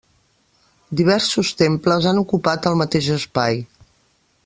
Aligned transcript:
Diversos 1.01 1.51
temples 1.61 2.09
han 2.13 2.23
ocupat 2.25 2.67
el 2.71 2.81
mateix 2.83 3.11
espai. 3.19 3.65